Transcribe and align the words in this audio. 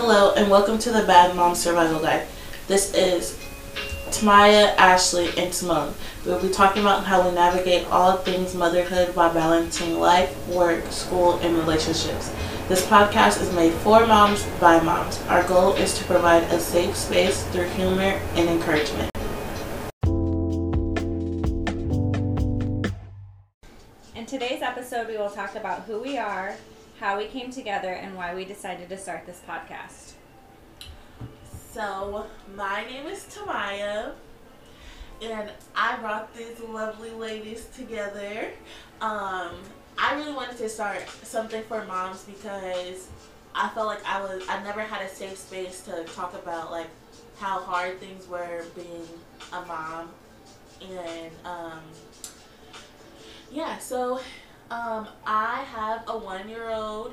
Hello 0.00 0.32
and 0.34 0.48
welcome 0.48 0.78
to 0.78 0.92
the 0.92 1.02
Bad 1.02 1.34
Mom 1.34 1.56
Survival 1.56 1.98
Guide. 1.98 2.24
This 2.68 2.94
is 2.94 3.36
Tamaya, 4.10 4.72
Ashley, 4.76 5.28
and 5.36 5.52
Simone. 5.52 5.92
We'll 6.24 6.40
be 6.40 6.50
talking 6.50 6.82
about 6.82 7.04
how 7.04 7.28
we 7.28 7.34
navigate 7.34 7.84
all 7.88 8.16
things 8.18 8.54
motherhood 8.54 9.16
while 9.16 9.34
balancing 9.34 9.98
life, 9.98 10.32
work, 10.46 10.86
school, 10.92 11.40
and 11.40 11.56
relationships. 11.56 12.32
This 12.68 12.86
podcast 12.86 13.42
is 13.42 13.52
made 13.56 13.72
for 13.72 14.06
moms 14.06 14.46
by 14.60 14.78
moms. 14.78 15.20
Our 15.22 15.42
goal 15.48 15.74
is 15.74 15.98
to 15.98 16.04
provide 16.04 16.44
a 16.44 16.60
safe 16.60 16.94
space 16.94 17.42
through 17.48 17.68
humor 17.70 18.20
and 18.36 18.48
encouragement. 18.48 19.10
In 24.14 24.26
today's 24.26 24.62
episode, 24.62 25.08
we 25.08 25.18
will 25.18 25.30
talk 25.30 25.56
about 25.56 25.80
who 25.82 26.00
we 26.00 26.18
are, 26.18 26.54
how 27.00 27.16
we 27.16 27.26
came 27.26 27.50
together, 27.50 27.90
and 27.92 28.16
why 28.16 28.34
we 28.34 28.44
decided 28.44 28.88
to 28.88 28.98
start 28.98 29.26
this 29.26 29.40
podcast. 29.48 30.12
So, 31.72 32.26
my 32.56 32.84
name 32.86 33.06
is 33.06 33.24
Tamaya, 33.24 34.12
and 35.22 35.50
I 35.76 35.96
brought 35.96 36.34
these 36.34 36.58
lovely 36.60 37.10
ladies 37.10 37.66
together. 37.76 38.48
Um, 39.00 39.54
I 39.96 40.14
really 40.16 40.32
wanted 40.32 40.56
to 40.58 40.68
start 40.68 41.08
something 41.22 41.62
for 41.64 41.84
moms 41.84 42.22
because 42.24 43.08
I 43.54 43.68
felt 43.70 43.86
like 43.86 44.04
I 44.04 44.20
was 44.20 44.42
I 44.48 44.62
never 44.62 44.80
had 44.80 45.02
a 45.02 45.08
safe 45.08 45.36
space 45.36 45.82
to 45.82 46.04
talk 46.04 46.34
about 46.34 46.70
like 46.70 46.88
how 47.38 47.60
hard 47.60 47.98
things 48.00 48.26
were 48.28 48.64
being 48.74 49.06
a 49.52 49.64
mom, 49.66 50.10
and 50.82 51.30
um, 51.44 51.80
yeah. 53.52 53.78
So, 53.78 54.20
um, 54.70 55.08
I 55.26 55.64
have 55.64 56.04
a 56.06 56.18
one 56.18 56.48
year 56.48 56.70
old. 56.70 57.12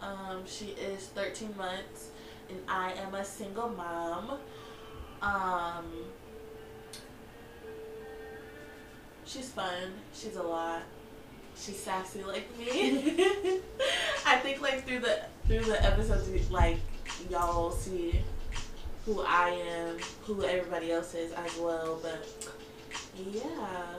Um, 0.00 0.44
she 0.46 0.66
is 0.66 1.06
thirteen 1.08 1.56
months 1.56 2.10
and 2.48 2.58
I 2.68 2.92
am 2.92 3.14
a 3.14 3.24
single 3.24 3.68
mom. 3.68 4.38
Um, 5.20 5.84
she's 9.24 9.50
fun. 9.50 9.92
She's 10.14 10.36
a 10.36 10.42
lot. 10.42 10.82
She's 11.56 11.78
sassy 11.78 12.22
like 12.22 12.56
me. 12.58 13.14
I 14.26 14.36
think 14.36 14.60
like 14.60 14.86
through 14.86 15.00
the 15.00 15.20
through 15.46 15.64
the 15.64 15.84
episodes, 15.84 16.50
like 16.50 16.78
y'all 17.30 17.70
see 17.70 18.20
who 19.04 19.22
I 19.26 19.50
am, 19.50 19.96
who 20.22 20.44
everybody 20.44 20.92
else 20.92 21.14
is 21.14 21.32
as 21.32 21.56
well. 21.58 21.98
But 22.02 22.26
yeah. 23.32 23.94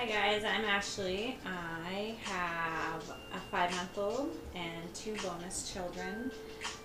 Hi 0.00 0.06
guys, 0.06 0.44
I'm 0.44 0.64
Ashley. 0.64 1.36
I 1.44 2.14
have 2.22 3.02
a 3.34 3.38
five 3.50 3.70
month 3.76 3.98
old 3.98 4.34
and 4.54 4.94
two 4.94 5.14
bonus 5.16 5.70
children. 5.74 6.30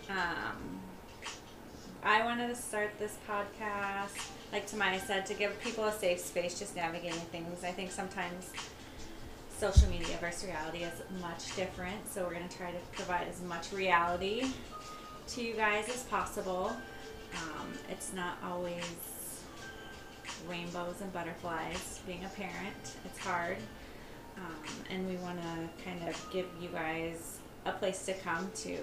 Um, 0.09 0.81
I 2.03 2.25
wanted 2.25 2.49
to 2.49 2.55
start 2.55 2.89
this 2.99 3.15
podcast, 3.25 4.31
like 4.51 4.69
Tamaya 4.69 4.99
said, 4.99 5.25
to 5.27 5.33
give 5.33 5.57
people 5.61 5.85
a 5.85 5.93
safe 5.93 6.19
space 6.19 6.59
just 6.59 6.75
navigating 6.75 7.21
things. 7.31 7.63
I 7.63 7.71
think 7.71 7.89
sometimes 7.89 8.51
social 9.57 9.89
media 9.89 10.17
versus 10.19 10.49
reality 10.49 10.79
is 10.79 11.01
much 11.21 11.55
different, 11.55 12.11
so 12.11 12.25
we're 12.25 12.33
going 12.33 12.49
to 12.49 12.57
try 12.57 12.71
to 12.71 12.79
provide 12.91 13.29
as 13.29 13.41
much 13.43 13.71
reality 13.71 14.45
to 15.29 15.41
you 15.41 15.53
guys 15.53 15.87
as 15.87 16.03
possible. 16.03 16.75
Um, 17.33 17.67
it's 17.89 18.11
not 18.11 18.39
always 18.43 18.83
rainbows 20.49 21.01
and 21.01 21.11
butterflies 21.13 22.01
being 22.05 22.23
a 22.25 22.29
parent. 22.29 22.95
It's 23.05 23.19
hard. 23.19 23.57
Um, 24.37 24.55
and 24.89 25.07
we 25.07 25.15
want 25.17 25.39
to 25.41 25.83
kind 25.83 26.07
of 26.07 26.29
give 26.31 26.45
you 26.61 26.69
guys 26.69 27.39
a 27.65 27.71
place 27.71 28.05
to 28.05 28.13
come 28.13 28.49
to 28.55 28.77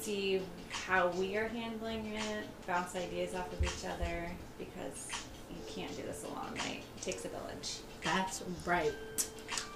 see 0.00 0.40
how 0.70 1.08
we 1.08 1.36
are 1.36 1.48
handling 1.48 2.06
it, 2.06 2.44
bounce 2.66 2.96
ideas 2.96 3.34
off 3.34 3.52
of 3.52 3.62
each 3.62 3.84
other, 3.84 4.30
because 4.58 5.08
you 5.50 5.56
can't 5.68 5.94
do 5.96 6.02
this 6.02 6.24
alone, 6.24 6.54
right? 6.58 6.82
It 6.96 7.02
takes 7.02 7.24
a 7.24 7.28
village. 7.28 7.78
That's 8.02 8.42
right. 8.64 8.92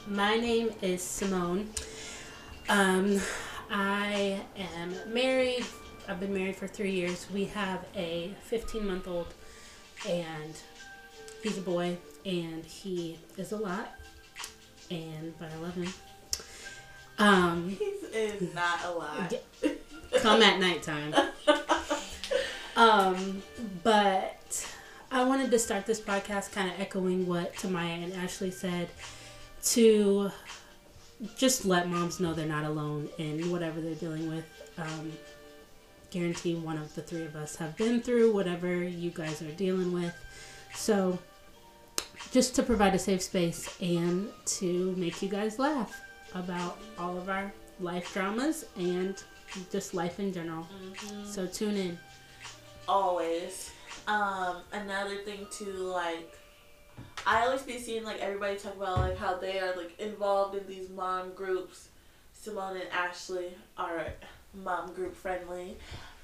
My 0.06 0.37
name 0.37 0.71
is 0.81 1.03
Simone. 1.03 1.69
Um, 2.69 3.21
I 3.71 4.41
am 4.78 4.94
married. 5.12 5.65
I've 6.09 6.20
been 6.20 6.34
married 6.34 6.56
for 6.56 6.66
three 6.66 6.91
years. 6.92 7.26
We 7.32 7.47
have 7.47 7.84
a 7.97 8.31
15 8.42 8.87
month 8.87 9.09
old, 9.09 9.32
and 10.09 10.54
he's 11.42 11.59
a 11.59 11.62
boy, 11.62 11.97
and 12.26 12.65
he 12.65 13.19
is 13.37 13.53
a 13.53 13.56
lot, 13.56 13.92
and 14.91 15.34
but 15.38 15.50
I 15.50 15.56
love 15.59 15.75
him. 15.75 15.92
Um, 17.19 17.69
He's 17.78 18.03
is 18.12 18.54
not 18.54 18.84
a 18.84 18.91
lot. 18.91 19.32
come 20.19 20.42
at 20.42 20.59
nighttime. 20.59 21.15
Um, 22.76 23.41
but 23.84 24.66
I 25.12 25.22
wanted 25.22 25.53
to 25.53 25.60
start 25.60 25.86
this 25.86 26.00
podcast 26.00 26.50
kind 26.50 26.69
of 26.69 26.81
echoing 26.81 27.25
what 27.25 27.54
Tamaya 27.54 28.03
and 28.03 28.12
Ashley 28.15 28.50
said 28.50 28.88
to 29.66 30.32
just 31.36 31.65
let 31.65 31.88
moms 31.88 32.19
know 32.19 32.34
they're 32.34 32.47
not 32.47 32.65
alone 32.65 33.09
in 33.19 33.53
whatever 33.53 33.81
they're 33.81 33.94
dealing 33.94 34.28
with. 34.28 34.44
Um, 34.76 35.12
guarantee 36.19 36.54
one 36.54 36.78
of 36.78 36.94
the 36.94 37.02
three 37.02 37.25
of 37.25 37.34
us 37.34 37.56
have 37.56 37.76
been 37.76 38.00
through 38.00 38.32
whatever 38.32 38.72
you 38.82 39.10
guys 39.10 39.42
are 39.42 39.50
dealing 39.52 39.92
with. 39.92 40.14
So, 40.75 41.19
just 42.30 42.54
to 42.56 42.62
provide 42.62 42.94
a 42.94 42.98
safe 42.98 43.22
space 43.22 43.76
and 43.80 44.28
to 44.47 44.94
make 44.97 45.20
you 45.22 45.28
guys 45.28 45.58
laugh 45.58 46.00
about 46.34 46.78
all 46.98 47.19
of 47.19 47.28
our 47.28 47.53
life 47.80 48.12
dramas 48.12 48.64
and 48.76 49.22
just 49.70 49.92
life 49.94 50.19
in 50.20 50.32
general. 50.32 50.66
Mhm. 50.82 51.26
So, 51.26 51.47
tune 51.47 51.76
in. 51.76 51.98
always. 52.86 53.70
Um, 54.06 54.56
another 54.72 55.16
thing 55.24 55.47
too, 55.50 55.72
like 55.72 56.38
I 57.26 57.47
always 57.47 57.62
be 57.62 57.78
seeing 57.78 58.04
like 58.04 58.20
everybody 58.20 58.56
talk 58.58 58.76
about 58.76 58.98
like 58.98 59.16
how 59.16 59.36
they 59.38 59.58
are 59.58 59.74
like 59.74 59.98
involved 59.98 60.54
in 60.56 60.66
these 60.66 60.91
mom 60.91 61.32
groups. 61.32 61.88
Simone 62.34 62.76
and 62.76 62.91
Ashley 62.92 63.56
are 63.78 64.06
mom 64.62 64.92
group 64.92 65.15
friendly. 65.15 65.76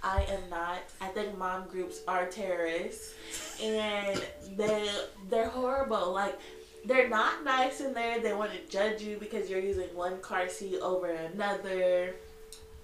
I 0.02 0.24
am 0.28 0.48
not. 0.48 0.78
I 1.00 1.08
think 1.08 1.36
mom 1.36 1.66
groups 1.68 2.00
are 2.08 2.26
terrorists, 2.26 3.14
and 3.60 4.22
they 4.56 4.88
they're 5.28 5.48
horrible. 5.48 6.12
Like 6.12 6.38
they're 6.84 7.08
not 7.08 7.44
nice 7.44 7.80
in 7.80 7.92
there. 7.92 8.20
They 8.20 8.32
want 8.32 8.52
to 8.52 8.58
judge 8.70 9.02
you 9.02 9.18
because 9.18 9.50
you're 9.50 9.60
using 9.60 9.94
one 9.94 10.20
car 10.20 10.48
seat 10.48 10.80
over 10.80 11.10
another. 11.10 12.14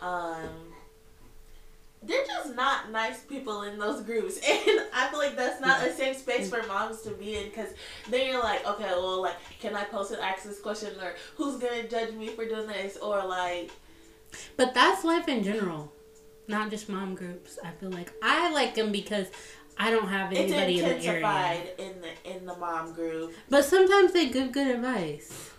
Um, 0.01 0.49
they're 2.03 2.25
just 2.27 2.55
not 2.55 2.91
nice 2.93 3.21
people 3.23 3.63
in 3.63 3.79
those 3.79 4.03
groups 4.03 4.37
and 4.49 4.81
i 4.95 5.09
feel 5.09 5.19
like 5.19 5.37
that's 5.37 5.61
not 5.61 5.85
a 5.85 5.93
safe 5.93 6.17
space 6.19 6.49
for 6.49 6.63
moms 6.67 7.03
to 7.03 7.11
be 7.11 7.37
in 7.37 7.45
because 7.45 7.71
then 8.11 8.27
you're 8.29 8.43
like 8.43 8.67
okay 8.67 8.91
well 8.91 9.23
like 9.23 9.37
can 9.61 9.75
i 9.75 9.85
post 9.85 10.13
and 10.13 10.21
ask 10.21 10.45
this 10.45 10.61
question 10.61 10.91
or 11.03 11.15
who's 11.37 11.57
gonna 11.57 11.89
judge 11.89 12.13
me 12.15 12.29
for 12.29 12.47
doing 12.47 12.67
this 12.67 12.97
or 12.99 13.25
like 13.25 13.71
But 14.57 14.75
that's 14.75 15.05
life 15.05 15.29
in 15.29 15.43
general, 15.43 15.93
not 16.49 16.71
just 16.71 16.89
mom 16.89 17.15
groups. 17.15 17.59
I 17.65 17.71
feel 17.73 17.91
like 17.91 18.13
I 18.23 18.53
like 18.53 18.75
them 18.75 18.93
because 18.93 19.27
I 19.79 19.91
don't 19.91 20.09
have 20.09 20.33
it's 20.33 20.41
anybody 20.53 20.79
in 20.81 20.85
the 21.01 21.07
area. 21.07 21.63
in 21.79 21.95
the 22.01 22.31
in 22.37 22.47
the 22.47 22.57
mom 22.57 22.93
group 22.95 23.35
But 23.51 23.65
sometimes 23.65 24.13
they 24.13 24.29
give 24.29 24.53
good 24.53 24.69
advice. 24.69 25.51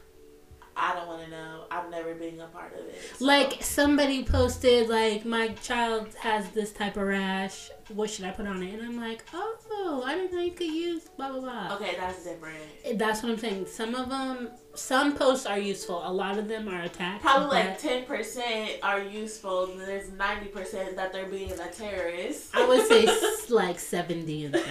I 0.78 0.94
don't 0.94 1.08
want 1.08 1.24
to 1.24 1.30
know 1.30 1.64
i've 1.72 1.90
never 1.90 2.14
been 2.16 2.40
a 2.40 2.48
part 2.48 2.74
of 2.74 2.80
it 2.80 2.96
so. 3.18 3.26
Like 3.26 3.62
somebody 3.64 4.24
posted, 4.24 4.90
like 4.90 5.26
my 5.26 5.50
child 5.70 6.10
has 6.22 6.50
this 6.52 6.72
type 6.72 6.96
of 6.98 7.04
rash. 7.08 7.70
What 7.90 8.10
should 8.10 8.26
I 8.26 8.32
put 8.32 8.46
on 8.48 8.62
it? 8.62 8.74
And 8.74 8.84
I'm 8.84 9.00
like, 9.00 9.24
oh, 9.34 10.04
I 10.06 10.14
didn't 10.16 10.34
know 10.34 10.42
you 10.42 10.52
could 10.52 10.68
use 10.68 11.04
blah 11.18 11.32
blah 11.32 11.40
blah. 11.40 11.76
okay 11.76 11.96
that's 11.98 12.24
different 12.24 12.58
eh, 12.86 12.94
That's 12.96 13.24
what 13.24 13.32
I'm 13.32 13.38
saying. 13.40 13.66
Some 13.68 13.96
of 13.96 14.10
them, 14.10 14.50
some 14.76 15.16
posts 15.16 15.46
are 15.46 15.58
useful. 15.60 16.02
A 16.06 16.12
lot 16.12 16.38
of 16.38 16.48
them 16.48 16.68
are 16.68 16.82
attacks. 16.84 17.22
probably 17.22 17.58
like 17.58 17.82
10% 17.82 18.80
are 18.84 19.02
useful 19.02 19.72
and 19.72 19.80
there's 19.82 20.10
90% 20.10 20.96
that 20.96 21.12
they're 21.14 21.26
being 21.28 21.52
a 21.54 21.68
terrorist 21.72 22.56
I 22.56 22.68
would 22.68 22.86
say 22.88 23.08
like 23.50 23.80
70 23.80 24.46
and 24.46 24.54
30. 24.56 24.68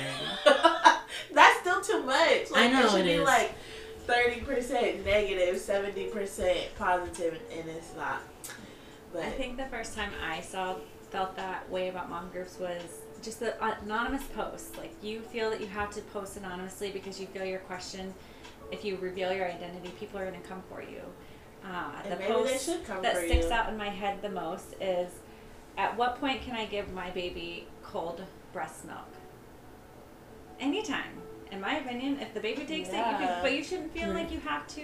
That's 1.33 1.61
still 1.61 1.81
too 1.81 2.03
much. 2.03 2.51
Like, 2.51 2.65
I 2.65 2.69
know 2.69 2.87
it 2.87 2.91
should 2.91 3.01
it 3.01 3.05
be 3.05 3.13
is. 3.13 3.25
like 3.25 3.53
thirty 4.07 4.41
percent 4.41 5.05
negative, 5.05 5.59
seventy 5.59 6.07
percent 6.07 6.59
positive, 6.79 7.41
and 7.53 7.69
it's 7.69 7.95
not. 7.97 8.23
But 9.13 9.23
I 9.23 9.31
think 9.31 9.57
the 9.57 9.67
first 9.67 9.95
time 9.95 10.11
I 10.23 10.41
saw 10.41 10.77
felt 11.11 11.37
that 11.37 11.69
way 11.71 11.89
about 11.89 12.11
mom 12.11 12.29
groups 12.31 12.59
was 12.59 12.83
just 13.23 13.41
the 13.41 13.55
anonymous 13.83 14.25
posts. 14.35 14.77
Like 14.77 14.93
you 15.03 15.21
feel 15.21 15.51
that 15.51 15.61
you 15.61 15.67
have 15.67 15.91
to 15.91 16.01
post 16.03 16.37
anonymously 16.37 16.91
because 16.91 17.21
you 17.21 17.27
feel 17.27 17.45
your 17.45 17.61
question. 17.61 18.13
If 18.73 18.85
you 18.85 18.97
reveal 18.97 19.33
your 19.33 19.47
identity, 19.47 19.91
people 19.99 20.19
are 20.19 20.29
going 20.29 20.41
to 20.41 20.49
come 20.49 20.63
for 20.69 20.83
you. 20.83 21.01
Uh, 21.65 22.09
the 22.09 22.17
post 22.17 22.53
they 22.53 22.73
should 22.73 22.85
come 22.85 23.03
that 23.03 23.17
sticks 23.17 23.47
you. 23.47 23.53
out 23.53 23.69
in 23.69 23.77
my 23.77 23.89
head 23.89 24.23
the 24.23 24.29
most 24.29 24.75
is, 24.81 25.11
at 25.77 25.97
what 25.97 26.21
point 26.21 26.43
can 26.43 26.55
I 26.55 26.67
give 26.67 26.93
my 26.93 27.11
baby 27.11 27.67
cold 27.83 28.23
breast 28.53 28.85
milk? 28.85 29.09
Anytime. 30.61 31.23
In 31.53 31.61
my 31.61 31.79
opinion, 31.79 32.19
if 32.21 32.35
the 32.35 32.41
baby 32.41 32.65
takes 32.65 32.89
it, 32.89 32.93
you 32.93 32.99
Yeah. 32.99 33.19
can, 33.19 33.43
but 33.43 33.53
you 33.53 33.63
shouldn't 33.63 33.93
feel 33.93 34.13
like 34.13 34.31
you 34.33 34.41
have 34.41 34.67
to 34.69 34.83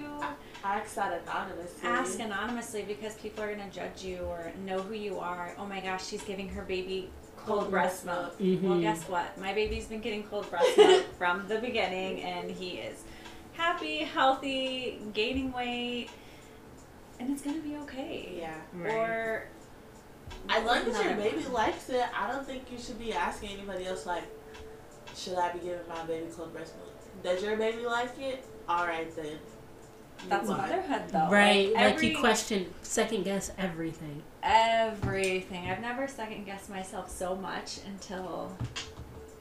Ask 0.64 0.94
that 0.94 1.22
anonymously. 1.22 1.88
ask 1.88 2.18
anonymously 2.20 2.82
because 2.82 3.14
people 3.16 3.42
are 3.44 3.50
gonna 3.54 3.70
judge 3.70 4.04
you 4.04 4.18
or 4.18 4.52
know 4.64 4.80
who 4.80 4.94
you 4.94 5.18
are. 5.18 5.54
Oh 5.58 5.66
my 5.66 5.80
gosh, 5.80 6.06
she's 6.06 6.22
giving 6.22 6.48
her 6.50 6.62
baby 6.62 7.10
cold 7.36 7.58
Cold 7.60 7.70
breast 7.72 8.04
breast 8.04 8.20
milk. 8.20 8.40
milk. 8.40 8.62
Well, 8.62 8.72
mm-hmm. 8.74 8.80
guess 8.82 9.02
what? 9.08 9.36
My 9.38 9.52
baby's 9.52 9.86
been 9.86 10.00
getting 10.00 10.22
cold 10.24 10.48
breast 10.50 10.76
milk 10.76 11.04
from 11.18 11.48
the 11.48 11.58
beginning, 11.58 12.22
and 12.22 12.50
he 12.50 12.78
is 12.78 13.02
happy, 13.54 13.98
healthy, 13.98 15.00
gaining 15.12 15.50
weight, 15.52 16.08
and 17.18 17.30
it's 17.30 17.42
gonna 17.42 17.58
be 17.58 17.76
okay. 17.78 18.34
Yeah. 18.38 18.54
Right. 18.72 18.92
Or 18.94 19.48
As 20.48 20.64
long 20.64 20.78
as 20.78 21.04
your 21.04 21.14
baby 21.14 21.44
likes 21.46 21.88
it, 21.90 22.04
I 22.16 22.30
don't 22.30 22.46
think 22.46 22.70
you 22.72 22.78
should 22.78 22.98
be 22.98 23.12
asking 23.12 23.50
anybody 23.50 23.86
else 23.86 24.06
like, 24.06 24.24
should 25.16 25.36
I 25.38 25.52
be 25.52 25.58
giving 25.60 25.86
my 25.88 26.02
baby 26.04 26.26
cold 26.34 26.52
breast 26.52 26.74
milk? 26.76 26.88
Does 27.22 27.42
your 27.42 27.56
baby 27.56 27.84
like 27.86 28.18
it? 28.18 28.44
All 28.68 28.86
right 28.86 29.14
then. 29.16 29.38
That's 30.28 30.48
Move 30.48 30.58
on. 30.58 30.68
motherhood, 30.68 31.02
though. 31.08 31.28
right, 31.30 31.72
like, 31.72 31.82
every, 31.82 32.10
you 32.10 32.18
question, 32.18 32.72
second 32.82 33.24
guess 33.24 33.50
everything. 33.58 34.22
everything. 34.42 35.68
I've 35.68 35.80
never 35.80 36.06
second 36.06 36.44
guessed 36.44 36.70
myself 36.70 37.10
so 37.10 37.34
much 37.34 37.78
until 37.86 38.56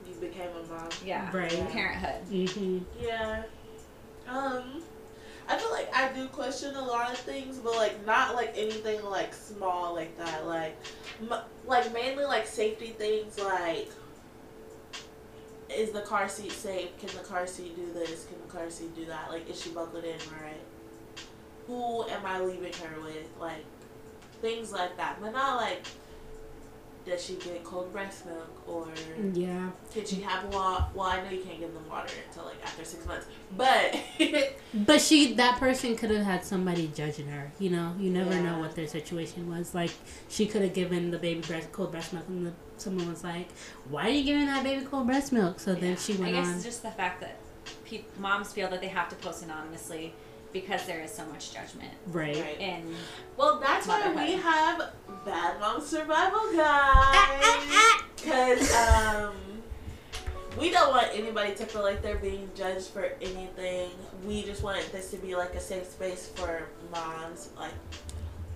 You 0.07 0.15
became 0.15 0.49
a 0.49 0.73
mom. 0.73 0.89
yeah, 1.05 1.29
Right. 1.35 1.69
parenthood. 1.69 2.25
Mm-hmm. 2.31 2.79
Yeah. 2.99 3.43
Um, 4.27 4.81
I 5.47 5.57
feel 5.57 5.71
like 5.71 5.95
I 5.95 6.11
do 6.13 6.27
question 6.27 6.73
a 6.75 6.81
lot 6.83 7.11
of 7.11 7.17
things, 7.19 7.57
but 7.59 7.75
like 7.75 8.03
not 8.07 8.33
like 8.33 8.53
anything 8.55 9.03
like 9.05 9.33
small 9.35 9.93
like 9.93 10.17
that. 10.17 10.47
Like, 10.47 10.75
m- 11.21 11.41
like 11.67 11.93
mainly 11.93 12.23
like 12.23 12.47
safety 12.47 12.87
things. 12.97 13.37
Like, 13.37 13.89
is 15.75 15.91
the 15.91 16.01
car 16.01 16.27
seat 16.27 16.51
safe? 16.51 16.97
Can 16.99 17.09
the 17.09 17.23
car 17.23 17.47
seat 17.47 17.75
do 17.75 17.91
this? 17.93 18.25
Can 18.25 18.37
the 18.45 18.53
car 18.53 18.69
seat 18.69 18.95
do 18.95 19.05
that? 19.05 19.29
Like, 19.29 19.49
is 19.49 19.61
she 19.61 19.69
buckled 19.69 20.03
in 20.03 20.19
right? 20.41 20.61
Who 21.67 22.03
am 22.03 22.25
I 22.25 22.39
leaving 22.39 22.73
her 22.73 23.01
with? 23.01 23.27
Like, 23.39 23.63
things 24.41 24.71
like 24.71 24.97
that. 24.97 25.17
But 25.21 25.33
not 25.33 25.57
like, 25.57 25.85
does 27.05 27.23
she 27.25 27.33
get 27.35 27.63
cold 27.63 27.91
breast 27.91 28.25
milk 28.25 28.49
or 28.67 28.87
Yeah. 29.33 29.69
can 29.93 30.05
she 30.05 30.21
have 30.21 30.45
water? 30.53 30.85
Well, 30.93 31.07
I 31.07 31.23
know 31.23 31.29
you 31.31 31.41
can't 31.43 31.59
give 31.59 31.73
them 31.73 31.87
water 31.89 32.13
until 32.27 32.45
like 32.45 32.63
after 32.63 32.83
six 32.85 33.05
months, 33.05 33.25
but 33.57 33.97
But 34.73 35.01
she, 35.01 35.33
that 35.33 35.59
person 35.59 35.95
could 35.95 36.11
have 36.11 36.23
had 36.25 36.43
somebody 36.45 36.91
judging 36.93 37.27
her. 37.27 37.51
You 37.59 37.71
know, 37.71 37.93
you 37.99 38.09
never 38.09 38.33
know 38.41 38.59
what 38.59 38.75
their 38.75 38.87
situation 38.87 39.49
was. 39.49 39.73
Like, 39.75 39.91
she 40.29 40.45
could 40.45 40.61
have 40.61 40.73
given 40.73 41.11
the 41.11 41.17
baby 41.17 41.41
breast, 41.41 41.71
cold 41.71 41.91
breast 41.91 42.13
milk, 42.13 42.25
and 42.29 42.47
the, 42.47 42.53
someone 42.77 43.09
was 43.09 43.23
like, 43.23 43.47
"Why 43.89 44.07
are 44.07 44.09
you 44.09 44.23
giving 44.23 44.45
that 44.45 44.63
baby 44.63 44.85
cold 44.85 45.07
breast 45.07 45.31
milk?" 45.33 45.59
So 45.59 45.73
then 45.75 45.91
Yeah. 45.91 45.95
she 45.97 46.13
I 46.15 46.17
went 46.19 46.33
guess 46.33 46.47
on. 46.47 46.53
it's 46.55 46.63
just 46.63 46.83
the 46.83 46.91
fact 46.91 47.19
that 47.21 47.35
pe- 47.85 48.03
moms 48.19 48.53
feel 48.53 48.69
that 48.69 48.79
they 48.81 48.87
have 48.87 49.09
to 49.09 49.15
post 49.17 49.43
anonymously 49.43 50.13
because 50.53 50.85
there 50.85 51.01
is 51.01 51.11
so 51.11 51.25
much 51.27 51.53
judgment. 51.53 51.91
Right. 52.07 52.35
right. 52.35 52.59
And 52.59 52.95
Well, 53.37 53.59
that's 53.59 53.87
why 53.87 54.11
we 54.13 54.33
have 54.33 54.91
Bad 55.25 55.59
Mom 55.59 55.81
Survival 55.81 56.51
Guide. 56.55 57.97
Because 58.21 58.71
um, 58.75 59.33
we 60.59 60.69
don't 60.69 60.91
want 60.91 61.07
anybody 61.11 61.55
to 61.55 61.65
feel 61.65 61.81
like 61.81 62.03
they're 62.03 62.17
being 62.19 62.47
judged 62.53 62.87
for 62.87 63.13
anything. 63.19 63.89
We 64.23 64.43
just 64.43 64.61
want 64.61 64.87
this 64.91 65.09
to 65.09 65.17
be 65.17 65.35
like 65.35 65.55
a 65.55 65.59
safe 65.59 65.87
space 65.87 66.27
for 66.35 66.67
moms. 66.91 67.49
Like, 67.57 67.73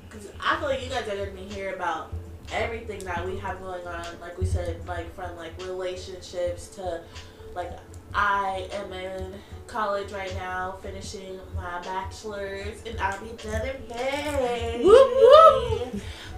because 0.08 0.30
I 0.40 0.60
feel 0.60 0.70
like 0.70 0.84
you 0.84 0.90
guys 0.90 1.08
are 1.08 1.16
going 1.16 1.36
to 1.36 1.56
hear 1.56 1.74
about 1.74 2.14
everything 2.54 3.00
that 3.06 3.26
we 3.26 3.38
have 3.38 3.60
going 3.60 3.88
on. 3.88 4.06
Like 4.22 4.38
we 4.38 4.46
said, 4.46 4.88
like 4.88 5.14
from 5.16 5.36
like 5.36 5.58
relationships 5.64 6.68
to 6.76 7.02
like 7.56 7.72
I 8.14 8.70
am 8.74 8.94
in 8.94 9.34
college 9.68 10.12
right 10.12 10.34
now, 10.36 10.78
finishing 10.82 11.40
my 11.56 11.82
bachelor's, 11.82 12.82
and 12.86 13.00
I'll 13.00 13.20
be 13.24 13.32
done 13.42 13.68
in 13.68 13.88
May. 13.90 14.82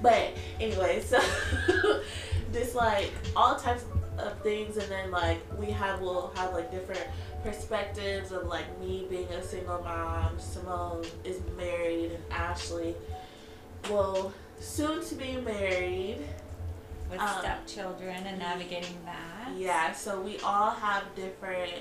But 0.02 0.34
anyway, 0.60 1.02
so 1.06 1.20
just 2.54 2.76
like 2.76 3.12
all 3.36 3.56
types 3.56 3.86
of 4.18 4.40
things, 4.42 4.78
and 4.78 4.90
then 4.92 5.12
like 5.12 5.40
we 5.58 5.68
have 5.72 6.02
will 6.02 6.32
have 6.36 6.54
like 6.54 6.72
different 6.72 7.06
perspectives 7.44 8.32
of 8.32 8.48
like 8.48 8.80
me 8.80 9.06
being 9.10 9.28
a 9.30 9.44
single 9.44 9.82
mom. 9.84 10.40
Simone 10.40 11.04
is 11.24 11.40
married, 11.56 12.12
and 12.12 12.24
Ashley 12.32 12.96
will 13.90 14.34
soon 14.60 15.04
to 15.06 15.16
be 15.16 15.38
married. 15.38 16.20
with 17.10 17.20
Um, 17.20 17.40
stepchildren 17.40 18.26
and 18.26 18.40
navigating 18.40 18.98
that. 19.06 19.52
Yeah, 19.56 19.94
so 19.94 20.20
we 20.22 20.40
all 20.40 20.72
have 20.72 21.04
different 21.16 21.72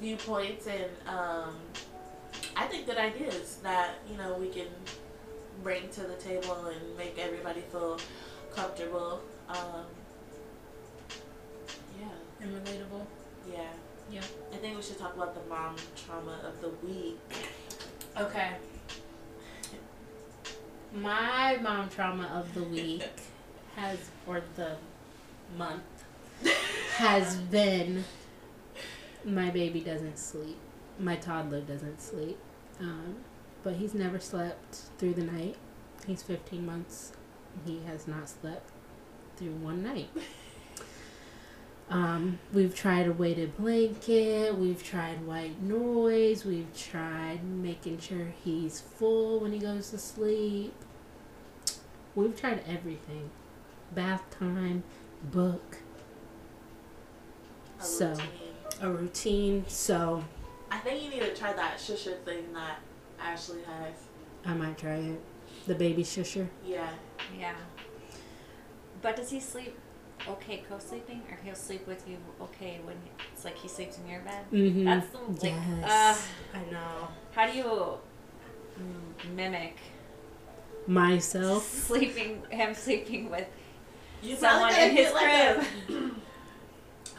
viewpoints 0.00 0.66
and 0.66 0.90
um, 1.06 1.56
I 2.56 2.66
think 2.66 2.86
good 2.86 2.98
ideas 2.98 3.58
that 3.62 3.94
you 4.10 4.16
know 4.16 4.34
we 4.34 4.48
can 4.48 4.66
bring 5.62 5.88
to 5.90 6.00
the 6.00 6.16
table 6.16 6.66
and 6.66 6.96
make 6.98 7.18
everybody 7.18 7.60
feel 7.72 7.98
comfortable. 8.54 9.20
Um, 9.48 9.84
yeah, 12.00 12.08
And 12.40 12.52
relatable. 12.64 13.06
yeah, 13.50 13.62
Yeah. 14.10 14.20
I 14.52 14.56
think 14.56 14.76
we 14.76 14.82
should 14.82 14.98
talk 14.98 15.14
about 15.16 15.34
the 15.34 15.48
mom 15.48 15.76
trauma 16.04 16.38
of 16.46 16.60
the 16.60 16.68
week. 16.86 17.18
Okay. 18.18 18.50
My 20.94 21.58
mom 21.62 21.88
trauma 21.90 22.26
of 22.34 22.52
the 22.54 22.62
week 22.62 23.04
has, 23.76 23.98
or 24.26 24.42
the 24.56 24.76
month, 25.58 25.82
has 26.96 27.36
been 27.36 28.04
my 29.26 29.50
baby 29.50 29.80
doesn't 29.80 30.18
sleep. 30.18 30.56
My 30.98 31.16
toddler 31.16 31.60
doesn't 31.60 32.00
sleep. 32.00 32.38
Um, 32.80 33.16
but 33.62 33.74
he's 33.74 33.92
never 33.92 34.20
slept 34.20 34.82
through 34.98 35.14
the 35.14 35.24
night. 35.24 35.56
He's 36.06 36.22
15 36.22 36.64
months. 36.64 37.12
He 37.66 37.80
has 37.86 38.06
not 38.06 38.28
slept 38.28 38.70
through 39.36 39.54
one 39.54 39.82
night. 39.82 40.08
Um, 41.88 42.40
we've 42.52 42.74
tried 42.74 43.06
a 43.06 43.12
weighted 43.12 43.56
blanket, 43.56 44.56
we've 44.58 44.82
tried 44.82 45.24
white 45.24 45.62
noise, 45.62 46.44
we've 46.44 46.76
tried 46.76 47.44
making 47.44 48.00
sure 48.00 48.32
he's 48.44 48.80
full 48.80 49.38
when 49.38 49.52
he 49.52 49.60
goes 49.60 49.90
to 49.90 49.98
sleep. 49.98 50.74
We've 52.16 52.38
tried 52.38 52.64
everything. 52.66 53.30
Bath 53.94 54.24
time, 54.36 54.82
book, 55.22 55.78
So. 57.78 58.16
Routine. 58.80 58.86
a 58.88 58.90
routine. 59.02 59.64
So 59.68 60.24
I 60.70 60.78
think 60.78 61.02
you 61.02 61.10
need 61.10 61.20
to 61.20 61.34
try 61.34 61.52
that 61.52 61.78
shusher 61.78 62.18
thing 62.24 62.52
that 62.52 62.78
Ashley 63.20 63.60
has. 63.62 63.94
I 64.44 64.54
might 64.54 64.78
try 64.78 64.94
it. 64.96 65.20
The 65.66 65.74
baby 65.74 66.02
shusher. 66.04 66.48
Yeah. 66.64 66.88
Yeah. 67.38 67.54
But 69.02 69.16
does 69.16 69.30
he 69.30 69.40
sleep 69.40 69.76
okay 70.28 70.64
co-sleeping 70.68 71.22
or 71.30 71.38
he'll 71.44 71.54
sleep 71.54 71.86
with 71.86 72.08
you 72.08 72.16
okay 72.40 72.80
when 72.84 72.96
it's 73.32 73.44
like 73.44 73.56
he 73.58 73.68
sleeps 73.68 73.98
in 73.98 74.08
your 74.08 74.20
bed? 74.20 74.44
Mm-hmm. 74.52 74.84
That's 74.84 75.08
the 75.10 75.18
like 75.18 75.42
yes. 75.42 76.28
uh, 76.54 76.58
I 76.58 76.70
know. 76.72 77.08
how 77.32 77.46
do 77.50 77.56
you 77.56 77.64
mm, 77.64 79.34
mimic 79.34 79.76
Myself. 80.86 81.64
sleeping 81.86 82.42
him 82.50 82.74
sleeping 82.74 83.28
with 83.30 83.46
You 84.22 84.36
someone 84.36 84.72
in 84.74 84.90
his 84.96 85.06
get, 85.12 85.14
like, 85.14 85.24
crib? 85.24 85.66
a- 85.90 86.10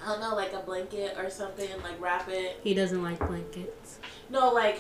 I 0.08 0.12
don't 0.12 0.22
know, 0.22 0.36
like 0.36 0.54
a 0.54 0.60
blanket 0.60 1.18
or 1.18 1.30
something, 1.30 1.70
like 1.84 2.00
wrap 2.00 2.30
it. 2.30 2.62
He 2.64 2.74
doesn't 2.74 3.04
like 3.04 3.20
blankets. 3.28 4.00
No, 4.30 4.54
like 4.54 4.80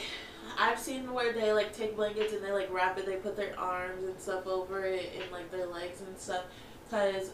I've 0.57 0.79
seen 0.79 1.11
where 1.11 1.33
they 1.33 1.51
like 1.51 1.75
take 1.75 1.97
blankets 1.97 2.31
and 2.31 2.41
they 2.43 2.51
like 2.53 2.71
wrap 2.71 2.97
it. 2.97 3.05
They 3.05 3.17
put 3.17 3.35
their 3.35 3.57
arms 3.59 4.05
and 4.05 4.17
stuff 4.19 4.47
over 4.47 4.85
it 4.85 5.11
and 5.21 5.29
like 5.31 5.51
their 5.51 5.65
legs 5.67 5.99
and 5.99 6.17
stuff. 6.17 6.45
Cause 6.89 7.31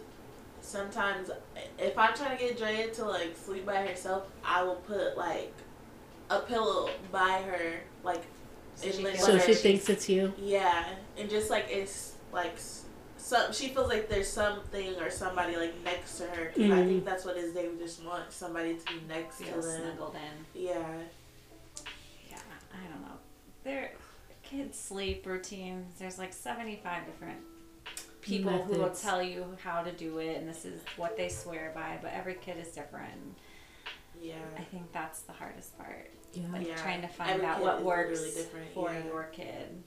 sometimes 0.62 1.30
if 1.78 1.96
I'm 1.98 2.16
trying 2.16 2.36
to 2.36 2.44
get 2.44 2.58
Drea 2.58 2.90
to 2.96 3.06
like 3.06 3.36
sleep 3.38 3.66
by 3.66 3.86
herself, 3.86 4.24
I 4.44 4.64
will 4.64 4.76
put 4.78 5.16
like 5.16 5.54
a 6.32 6.40
pillow 6.40 6.90
by 7.12 7.44
her, 7.46 7.82
like 8.04 8.24
So 8.76 8.88
in 8.88 8.94
she 8.94 9.04
the- 9.04 9.18
So 9.18 9.38
she 9.38 9.54
thinks 9.54 9.88
it's 9.90 10.10
you. 10.10 10.34
yeah, 10.42 10.86
and 11.16 11.30
just 11.30 11.52
like 11.52 11.68
it's 11.70 12.14
like 12.32 12.54
s- 12.54 12.83
some 13.24 13.54
she 13.54 13.70
feels 13.70 13.88
like 13.88 14.10
there's 14.10 14.28
something 14.28 14.96
or 15.00 15.10
somebody 15.10 15.56
like 15.56 15.74
next 15.84 16.18
to 16.18 16.26
her. 16.28 16.48
'cause 16.48 16.58
I 16.64 16.68
Mhm. 16.68 16.88
think 16.88 17.06
that's 17.06 17.24
what 17.26 17.38
it 17.38 17.46
is. 17.46 17.54
They 17.54 17.70
just 17.78 18.04
want 18.04 18.32
somebody 18.32 18.76
to 18.78 18.86
be 18.86 19.00
next 19.08 19.38
Feel 19.38 19.56
to 19.56 19.62
them. 19.62 19.82
snuggled 19.82 20.16
in. 20.16 20.62
Yeah. 20.62 21.02
Yeah, 22.30 22.38
I 22.74 22.88
don't 22.92 23.02
know. 23.02 23.18
There, 23.64 23.94
kids' 24.44 24.78
sleep 24.78 25.26
routines. 25.26 25.98
There's 26.00 26.18
like 26.20 26.34
75 26.34 27.06
different 27.06 27.42
people 28.22 28.62
who 28.64 28.80
will 28.80 28.90
tell 28.94 29.22
you 29.24 29.58
how 29.64 29.84
to 29.84 29.92
do 29.92 30.20
it, 30.20 30.36
and 30.38 30.48
this 30.48 30.66
is 30.66 30.82
what 30.98 31.16
they 31.18 31.30
swear 31.30 31.72
by. 31.74 32.00
But 32.02 32.12
every 32.14 32.36
kid 32.36 32.58
is 32.58 32.74
different. 32.74 33.38
Yeah. 34.22 34.36
I 34.58 34.64
think 34.66 34.92
that's 34.92 35.22
the 35.22 35.34
hardest 35.34 35.78
part. 35.78 36.10
Yeah. 36.34 36.48
Like 36.52 36.68
Yeah. 36.68 36.76
trying 36.78 37.02
to 37.02 37.08
find 37.08 37.32
Every 37.32 37.46
out 37.46 37.62
what 37.62 37.82
what 37.84 38.10
is 38.10 38.20
works 38.20 38.20
literally 38.20 38.36
different, 38.44 38.74
for 38.74 38.92
yeah. 38.94 39.04
your 39.06 39.24
kid. 39.32 39.84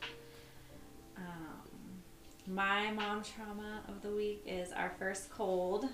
Um, 1.17 1.46
my 2.47 2.93
mom 2.93 3.23
trauma 3.23 3.83
of 3.89 4.03
the 4.03 4.11
week 4.11 4.43
is 4.47 4.73
our 4.73 4.93
first 4.99 5.31
cold. 5.31 5.89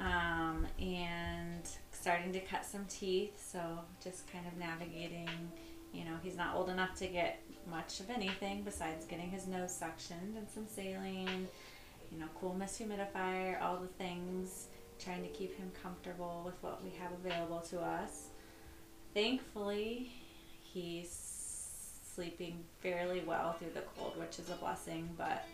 Um, 0.00 0.66
and 0.80 1.62
starting 1.92 2.32
to 2.32 2.40
cut 2.40 2.64
some 2.64 2.84
teeth, 2.86 3.40
so 3.52 3.60
just 4.02 4.30
kind 4.30 4.44
of 4.46 4.58
navigating. 4.58 5.28
You 5.92 6.04
know, 6.04 6.16
he's 6.22 6.36
not 6.36 6.56
old 6.56 6.68
enough 6.68 6.96
to 6.96 7.06
get 7.06 7.40
much 7.70 8.00
of 8.00 8.10
anything 8.10 8.62
besides 8.64 9.06
getting 9.06 9.30
his 9.30 9.46
nose 9.46 9.70
suctioned 9.70 10.36
and 10.36 10.48
some 10.52 10.66
saline. 10.66 11.46
You 12.10 12.18
know, 12.18 12.26
cool 12.40 12.54
mist 12.54 12.80
humidifier, 12.80 13.62
all 13.62 13.76
the 13.76 13.86
things. 13.86 14.66
Trying 14.98 15.22
to 15.22 15.28
keep 15.28 15.56
him 15.56 15.70
comfortable 15.82 16.42
with 16.44 16.54
what 16.60 16.82
we 16.82 16.90
have 16.98 17.10
available 17.12 17.60
to 17.70 17.80
us. 17.80 18.28
Thankfully, 19.12 20.12
he's 20.62 21.34
sleeping 22.14 22.64
fairly 22.80 23.22
well 23.26 23.52
through 23.52 23.72
the 23.74 23.82
cold, 23.96 24.16
which 24.18 24.38
is 24.38 24.50
a 24.50 24.54
blessing, 24.54 25.08
but 25.18 25.44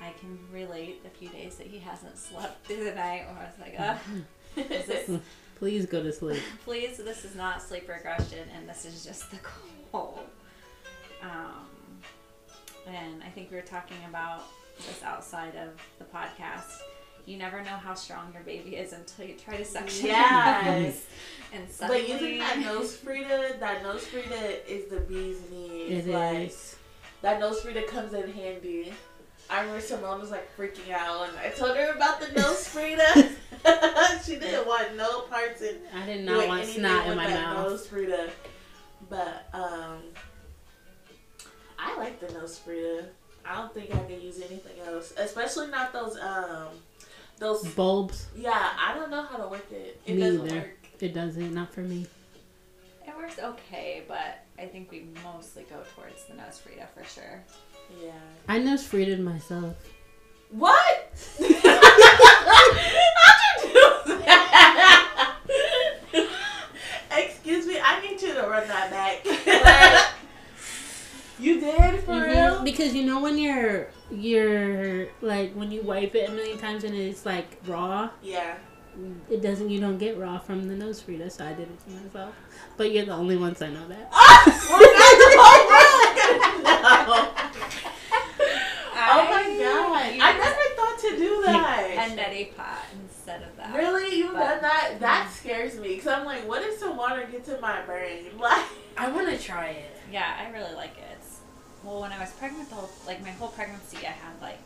I 0.00 0.12
can 0.18 0.38
relate 0.52 1.02
the 1.02 1.10
few 1.10 1.28
days 1.28 1.56
that 1.56 1.66
he 1.66 1.78
hasn't 1.78 2.16
slept 2.18 2.66
through 2.66 2.84
the 2.84 2.94
night 2.94 3.26
where 3.26 3.38
I 3.38 3.44
was 3.44 3.58
like, 3.60 3.74
oh, 3.78 4.60
is 4.74 4.86
this, 4.86 5.20
Please 5.56 5.84
go 5.84 6.02
to 6.02 6.10
sleep. 6.10 6.40
please, 6.64 6.96
this 6.96 7.22
is 7.22 7.34
not 7.34 7.60
sleep 7.60 7.86
regression 7.86 8.48
and 8.56 8.66
this 8.66 8.86
is 8.86 9.04
just 9.04 9.30
the 9.30 9.38
cold. 9.92 10.20
Um, 11.22 11.68
and 12.86 13.22
I 13.22 13.28
think 13.28 13.50
we 13.50 13.56
were 13.56 13.62
talking 13.62 13.98
about 14.08 14.44
this 14.78 15.02
outside 15.04 15.54
of 15.56 15.68
the 15.98 16.04
podcast. 16.04 16.80
You 17.26 17.36
never 17.36 17.62
know 17.62 17.76
how 17.76 17.92
strong 17.92 18.32
your 18.32 18.42
baby 18.42 18.76
is 18.76 18.94
until 18.94 19.26
you 19.26 19.34
try 19.34 19.58
to 19.58 19.64
suction. 19.64 20.06
Yes. 20.06 21.04
and 21.52 21.66
But 21.66 21.74
suddenly, 21.74 22.10
using 22.10 22.38
that 22.38 22.58
nose 22.60 22.96
Frida, 22.96 23.56
that 23.60 23.82
nose 23.82 24.06
Frida 24.06 24.72
is 24.72 24.90
the 24.90 25.00
bee's 25.00 25.38
knees. 25.50 26.06
It 26.06 26.12
like, 26.12 26.48
is. 26.48 26.76
That 27.20 27.38
nose 27.38 27.60
Frida 27.60 27.82
comes 27.82 28.14
in 28.14 28.32
handy. 28.32 28.94
I 29.50 29.60
remember 29.62 29.80
Simone 29.80 30.20
was 30.20 30.30
like 30.30 30.48
freaking 30.56 30.92
out 30.92 31.28
and 31.28 31.36
I 31.38 31.48
told 31.50 31.76
her 31.76 31.90
about 31.92 32.20
the 32.20 32.28
nose 32.40 32.68
Frida. 32.72 33.30
she 34.24 34.36
didn't 34.36 34.66
want 34.66 34.96
no 34.96 35.22
parts 35.22 35.60
in 35.60 35.76
I 35.94 36.06
did 36.06 36.24
not 36.24 36.46
want 36.48 36.62
anything 36.62 36.80
snot 36.80 37.02
in 37.02 37.08
with 37.08 37.16
my 37.18 37.26
that 37.26 37.42
mouth. 37.42 37.68
nose 37.70 37.86
Frida. 37.86 38.30
But 39.08 39.48
um 39.52 39.98
I 41.78 41.96
like 41.96 42.20
the 42.20 42.32
nose 42.34 42.58
Frida. 42.58 43.08
I 43.44 43.56
don't 43.56 43.72
think 43.74 43.94
I 43.94 43.98
could 44.00 44.22
use 44.22 44.36
anything 44.40 44.78
else. 44.86 45.12
Especially 45.16 45.66
not 45.68 45.92
those 45.92 46.16
um 46.18 46.68
those 47.38 47.66
Bulbs. 47.74 48.26
yeah, 48.36 48.70
I 48.78 48.94
don't 48.94 49.10
know 49.10 49.22
how 49.22 49.38
to 49.38 49.48
work 49.48 49.66
it. 49.72 50.00
It 50.06 50.14
Me 50.14 50.20
doesn't 50.20 50.46
either. 50.46 50.56
work. 50.56 50.76
It 51.00 51.14
doesn't. 51.14 51.54
Not 51.54 51.72
for 51.72 51.80
me. 51.80 52.06
it 53.06 53.16
works 53.16 53.38
okay, 53.38 54.02
but 54.06 54.44
I 54.58 54.66
think 54.66 54.90
we 54.90 55.06
mostly 55.24 55.62
go 55.64 55.76
towards 55.96 56.24
the 56.26 56.34
nose 56.34 56.58
Frida 56.58 56.86
for 56.94 57.02
sure. 57.04 57.42
Yeah. 58.02 58.12
I 58.48 58.58
nose 58.58 58.86
freeded 58.86 59.20
myself. 59.20 59.76
What? 60.50 61.12
How'd 61.38 61.50
you 63.64 63.70
do 64.06 64.18
that? 64.24 65.36
Excuse 67.12 67.66
me, 67.66 67.78
I 67.82 68.00
need 68.00 68.20
you 68.22 68.34
to 68.34 68.42
run 68.42 68.66
that 68.68 68.90
back. 68.90 69.24
you 71.38 71.60
did 71.60 72.00
for 72.04 72.20
real? 72.26 72.62
Because 72.62 72.94
you 72.94 73.04
know 73.04 73.20
when 73.20 73.36
you're 73.38 73.88
you're 74.10 75.08
like 75.20 75.52
when 75.54 75.70
you 75.70 75.82
wipe 75.82 76.14
it 76.14 76.28
a 76.28 76.32
million 76.32 76.58
times 76.58 76.84
and 76.84 76.94
it's 76.94 77.24
like 77.26 77.58
raw, 77.66 78.10
Yeah. 78.22 78.56
it 79.30 79.42
doesn't. 79.42 79.70
You 79.70 79.80
don't 79.80 79.98
get 79.98 80.18
raw 80.18 80.38
from 80.38 80.68
the 80.68 80.74
nose 80.74 81.00
Frida, 81.00 81.30
so 81.30 81.44
I 81.44 81.52
did 81.52 81.68
it 81.68 81.80
to 81.84 81.90
myself. 81.90 82.34
But 82.76 82.92
you're 82.92 83.04
the 83.06 83.12
only 83.14 83.36
ones 83.36 83.60
I 83.62 83.68
know 83.70 83.86
that. 83.88 84.10
We're 86.56 86.59
not 86.82 87.06
the 87.06 87.12
whole 87.12 87.24
world 87.24 87.70
gonna 89.30 89.58
know. 89.58 89.86
Oh 89.86 89.88
my 89.90 90.16
god! 90.16 90.18
I 90.20 90.38
never 90.38 90.64
thought 90.76 90.98
to 91.00 91.16
do 91.16 91.42
that. 91.46 91.90
a 91.92 92.16
that. 92.16 92.30
neti 92.30 92.56
pot 92.56 92.84
instead 93.02 93.42
of 93.42 93.56
that. 93.56 93.74
Really, 93.74 94.16
you've 94.16 94.32
done 94.32 94.60
that? 94.62 94.96
That 95.00 95.30
scares 95.32 95.78
me 95.78 95.94
because 95.94 96.08
I'm 96.08 96.24
like, 96.24 96.46
what 96.46 96.62
if 96.62 96.78
some 96.78 96.96
water 96.96 97.26
gets 97.30 97.48
in 97.48 97.60
my 97.60 97.82
brain? 97.82 98.26
Like, 98.40 98.64
I 98.96 99.10
want 99.10 99.28
to 99.28 99.38
try 99.38 99.68
it. 99.68 99.96
Yeah, 100.10 100.34
I 100.38 100.50
really 100.50 100.74
like 100.74 100.96
it. 100.96 101.04
It's, 101.18 101.40
well, 101.84 102.00
when 102.00 102.10
I 102.10 102.18
was 102.18 102.30
pregnant, 102.32 102.68
the 102.68 102.74
whole 102.76 102.90
like 103.06 103.22
my 103.22 103.30
whole 103.30 103.48
pregnancy, 103.48 103.98
I 103.98 104.10
had 104.10 104.40
like 104.40 104.58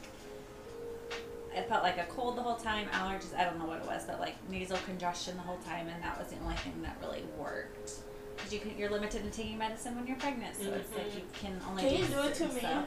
I 1.56 1.62
felt 1.62 1.82
like 1.82 1.98
a 1.98 2.04
cold 2.04 2.36
the 2.36 2.42
whole 2.42 2.56
time, 2.56 2.86
allergies. 2.88 3.36
I 3.36 3.44
don't 3.44 3.58
know 3.58 3.66
what 3.66 3.78
it 3.78 3.86
was, 3.86 4.04
but 4.04 4.20
like 4.20 4.34
nasal 4.50 4.78
congestion 4.86 5.36
the 5.36 5.42
whole 5.42 5.58
time, 5.58 5.88
and 5.88 6.02
that 6.02 6.18
was 6.18 6.28
the 6.28 6.38
only 6.42 6.56
thing 6.56 6.82
that 6.82 6.96
really 7.00 7.22
worked. 7.38 7.92
Because 8.36 8.52
you 8.52 8.60
can, 8.60 8.76
you're 8.76 8.90
limited 8.90 9.24
in 9.24 9.30
taking 9.30 9.58
medicine 9.58 9.94
when 9.96 10.06
you're 10.06 10.16
pregnant, 10.16 10.56
so 10.56 10.72
it's 10.72 10.92
like 10.94 11.14
you 11.14 11.20
mm-hmm. 11.20 11.46
can 11.46 11.60
only. 11.68 11.82
Can 11.82 11.92
you 11.92 12.06
do 12.06 12.20
it 12.20 12.28
to 12.28 12.34
certain 12.34 12.54
me? 12.54 12.60
stuff. 12.60 12.86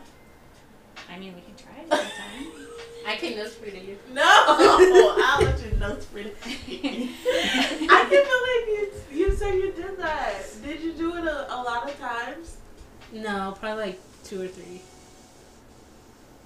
I 1.09 1.19
mean, 1.19 1.35
we 1.35 1.41
can 1.41 1.55
try 1.55 1.81
it 1.81 1.89
sometime. 1.89 2.67
I 3.07 3.15
can 3.15 3.37
nose 3.37 3.55
Frida 3.55 3.79
you. 3.79 3.97
no, 4.11 4.21
oh, 4.25 5.23
I'll 5.23 5.45
let 5.45 5.63
you 5.63 5.77
know, 5.77 5.95
Spritty. 5.95 7.09
I 7.89 8.05
can't 8.09 8.09
believe 8.09 8.67
you. 8.67 8.91
You 9.13 9.35
said 9.35 9.53
you 9.55 9.71
did 9.71 9.97
that. 9.97 10.43
Did 10.63 10.81
you 10.81 10.93
do 10.93 11.15
it 11.15 11.23
a, 11.23 11.53
a 11.53 11.57
lot 11.61 11.89
of 11.89 11.97
times? 11.99 12.57
No, 13.13 13.55
probably 13.59 13.85
like 13.85 13.99
two 14.23 14.41
or 14.41 14.47
three. 14.47 14.81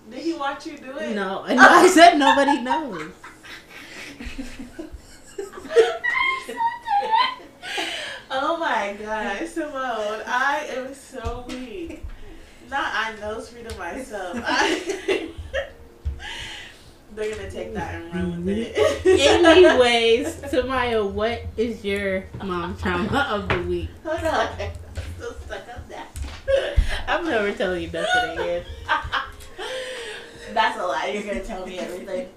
Did 0.10 0.20
he 0.20 0.34
watch 0.34 0.65
you 0.67 0.77
do 0.77 0.98
it? 0.98 1.15
No, 1.15 1.43
and 1.43 1.60
I 1.60 1.88
said 1.88 2.17
nobody 2.17 2.62
knows. 2.62 3.12
oh 8.29 8.58
my 8.81 8.93
god, 9.00 9.47
Simone, 9.47 10.21
I 10.25 10.67
am 10.75 10.93
so 10.93 11.45
weak. 11.47 12.03
Not 12.69 12.91
I 12.93 13.15
nose 13.19 13.50
freedom 13.50 13.77
myself. 13.77 14.41
I, 14.45 15.29
they're 17.15 17.35
gonna 17.35 17.51
take 17.51 17.73
that 17.73 17.95
and 17.95 18.13
run 18.13 18.45
with 18.45 18.57
it. 18.57 19.05
Anyways, 19.05 20.35
Tamaya, 20.38 21.09
what 21.09 21.43
is 21.57 21.83
your 21.85 22.25
mom 22.43 22.75
trauma 22.77 23.27
of 23.29 23.50
the 23.50 23.61
week? 23.63 23.89
Hold 24.03 24.23
on. 24.23 24.47
I'm 24.59 24.71
still 25.17 25.33
stuck 25.45 25.67
on 25.75 25.83
that. 25.89 26.07
I'm 27.07 27.25
never 27.25 27.51
telling 27.51 27.83
you 27.83 27.91
nothing 27.91 28.39
again. 28.39 28.63
That's 30.53 30.79
a 30.79 30.85
lie. 30.85 31.11
You're 31.13 31.23
gonna 31.23 31.43
tell 31.43 31.65
me 31.67 31.77
everything. 31.77 32.29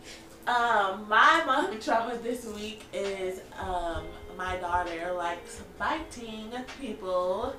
Um, 0.47 1.09
my 1.09 1.43
mom 1.47 1.81
trauma 1.81 2.17
this 2.19 2.45
week 2.45 2.85
is 2.93 3.41
um 3.59 4.05
my 4.37 4.57
daughter 4.57 5.13
likes 5.13 5.63
biting 5.79 6.53
people. 6.81 7.55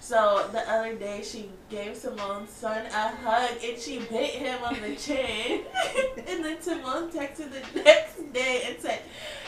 So 0.00 0.48
the 0.50 0.68
other 0.70 0.94
day 0.94 1.22
she 1.22 1.50
gave 1.68 1.96
Simone's 1.96 2.50
son 2.50 2.86
a 2.86 3.08
hug 3.08 3.50
and 3.62 3.78
she 3.78 3.98
bit 3.98 4.30
him 4.30 4.58
on 4.64 4.80
the 4.80 4.96
chin. 4.96 5.62
and 6.26 6.44
then 6.44 6.60
Simone 6.60 7.10
texted 7.10 7.52
the 7.52 7.82
next 7.82 8.32
day 8.32 8.62
and 8.66 8.80
said, 8.80 9.02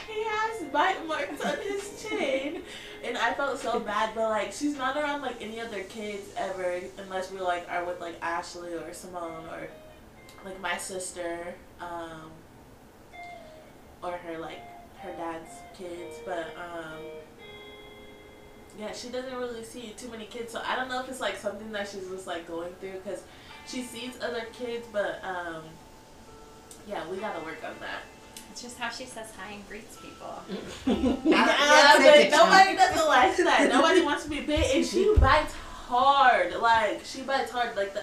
he 0.08 0.22
has 0.24 0.62
bite 0.64 1.06
marks 1.06 1.44
on 1.44 1.56
his 1.62 2.06
chin. 2.06 2.62
And 3.04 3.16
I 3.18 3.34
felt 3.34 3.58
so 3.58 3.80
bad, 3.80 4.14
but 4.14 4.28
like 4.28 4.52
she's 4.52 4.76
not 4.76 4.96
around 4.96 5.22
like 5.22 5.40
any 5.40 5.60
other 5.60 5.82
kids 5.84 6.32
ever 6.36 6.80
unless 6.98 7.32
we 7.32 7.40
like 7.40 7.66
are 7.68 7.84
with 7.84 8.00
like 8.00 8.16
Ashley 8.22 8.74
or 8.74 8.92
Simone 8.92 9.46
or 9.46 9.68
like 10.44 10.60
my 10.60 10.76
sister, 10.76 11.54
um, 11.80 12.30
or 14.02 14.12
her 14.12 14.38
like 14.38 14.60
her 15.02 15.12
dad's 15.12 15.50
kids, 15.76 16.18
but 16.24 16.54
um, 16.56 17.02
yeah, 18.78 18.92
she 18.92 19.08
doesn't 19.08 19.34
really 19.36 19.64
see 19.64 19.94
too 19.96 20.08
many 20.08 20.26
kids, 20.26 20.52
so 20.52 20.62
I 20.66 20.76
don't 20.76 20.88
know 20.88 21.00
if 21.00 21.08
it's 21.08 21.20
like 21.20 21.36
something 21.36 21.72
that 21.72 21.88
she's 21.88 22.08
just 22.08 22.26
like 22.26 22.46
going 22.46 22.72
through 22.80 23.00
because 23.04 23.22
she 23.66 23.82
sees 23.82 24.20
other 24.22 24.46
kids, 24.52 24.86
but 24.92 25.20
um, 25.24 25.62
yeah, 26.88 27.08
we 27.10 27.16
gotta 27.18 27.44
work 27.44 27.62
on 27.64 27.74
that. 27.80 28.02
It's 28.50 28.62
just 28.62 28.78
how 28.78 28.90
she 28.90 29.04
says 29.04 29.32
hi 29.36 29.52
and 29.52 29.68
greets 29.68 29.96
people. 29.96 30.42
yeah, 31.24 31.94
but 31.98 32.30
nobody 32.30 32.76
doesn't 32.76 33.08
like 33.08 33.36
that. 33.38 33.68
Nobody 33.70 34.02
wants 34.02 34.24
to 34.24 34.30
be 34.30 34.40
bit, 34.40 34.74
and 34.74 34.84
she 34.84 35.14
bites 35.18 35.54
hard. 35.54 36.54
Like 36.56 37.02
she 37.04 37.22
bites 37.22 37.50
hard. 37.50 37.76
Like 37.76 37.94
the 37.94 38.02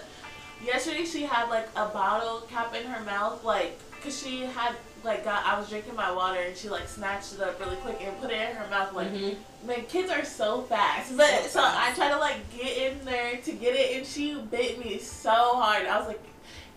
yesterday, 0.64 1.06
she 1.06 1.24
had 1.24 1.50
like 1.50 1.68
a 1.76 1.88
bottle 1.88 2.42
cap 2.50 2.76
in 2.76 2.84
her 2.84 3.04
mouth, 3.06 3.44
like 3.44 3.80
because 3.96 4.20
she 4.22 4.42
had 4.42 4.76
like 5.04 5.24
got. 5.24 5.46
I 5.46 5.60
was 5.60 5.70
drinking 5.70 5.96
my 5.96 6.12
water, 6.12 6.40
and 6.40 6.56
she 6.56 6.70
like 6.70 6.88
snatched 6.88 7.34
it 7.34 7.42
up 7.42 7.60
really 7.60 7.76
quick 7.78 7.98
and 8.02 8.20
put 8.20 8.32
it 8.32 8.50
in 8.50 8.56
her 8.56 8.70
mouth. 8.70 8.94
Like 8.94 9.14
mm-hmm. 9.14 9.68
man, 9.68 9.86
kids 9.86 10.12
are 10.12 10.26
so 10.26 10.62
fast. 10.62 11.16
But 11.16 11.46
so 11.46 11.62
I 11.62 11.92
try 11.96 12.10
to 12.10 12.18
like 12.18 12.38
get 12.56 12.78
in 12.78 13.06
there 13.06 13.38
to 13.38 13.52
get 13.52 13.76
it, 13.76 13.98
and 13.98 14.06
she 14.06 14.40
bit 14.52 14.80
me 14.80 15.00
so 15.00 15.32
hard. 15.32 15.88
I 15.88 15.98
was 16.00 16.08
like. 16.08 16.22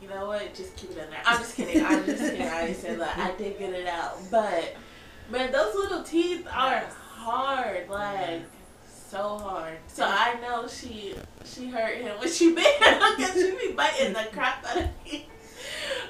You 0.00 0.08
know 0.08 0.26
what? 0.26 0.52
Just 0.52 0.74
keep 0.74 0.90
it 0.90 0.98
in 0.98 1.10
there. 1.10 1.22
I'm 1.24 1.38
just 1.38 1.54
kidding. 1.54 1.84
I'm 1.86 2.04
just 2.04 2.20
kidding. 2.20 2.42
I 2.42 2.66
didn't 2.66 2.80
say 2.80 2.96
that. 2.96 3.18
I 3.18 3.36
did 3.36 3.56
get 3.56 3.72
it 3.72 3.86
out, 3.86 4.18
but 4.32 4.74
man, 5.30 5.52
those 5.52 5.76
little 5.76 6.02
teeth 6.02 6.44
are 6.52 6.82
hard. 7.14 7.88
Like 7.88 8.42
so 9.12 9.38
hard. 9.38 9.76
So 9.88 10.04
I 10.06 10.38
know 10.40 10.66
she 10.66 11.14
she 11.44 11.68
hurt 11.68 11.98
him 11.98 12.18
when 12.18 12.30
she 12.30 12.54
bit 12.54 12.82
him 12.82 12.98
because 13.16 13.34
she 13.60 13.68
be 13.68 13.74
biting 13.74 14.14
the 14.14 14.26
crap 14.32 14.64
out 14.64 14.78
of 14.78 14.84
me. 14.84 15.01